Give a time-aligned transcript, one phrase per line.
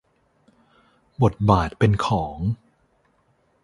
[1.23, 2.37] บทบาทเป็นของ